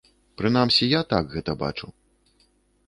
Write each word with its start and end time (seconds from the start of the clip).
Прынамсі 0.41 0.89
я 0.93 1.01
так 1.11 1.25
гэта 1.35 1.51
бачу. 1.63 1.87